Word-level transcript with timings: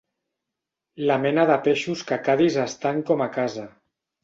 La 1.09 1.17
mena 1.25 1.43
de 1.51 1.59
peixos 1.69 2.03
que 2.09 2.17
a 2.19 2.21
Cadis 2.31 2.59
estan 2.65 3.07
com 3.13 3.25
a 3.29 3.31
casa. 3.39 3.71